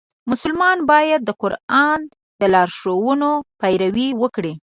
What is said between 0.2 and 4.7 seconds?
مسلمان باید د قرآن د لارښوونو پیروي وکړي.